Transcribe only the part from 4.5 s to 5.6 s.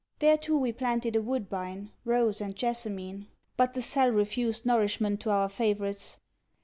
nourishment to our